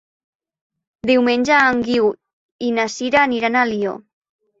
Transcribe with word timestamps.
Diumenge 1.09 1.59
en 1.73 1.83
Guiu 1.89 2.07
i 2.69 2.71
na 2.79 2.87
Sira 2.95 3.21
aniran 3.27 3.59
a 3.61 3.67
Alió. 3.67 3.93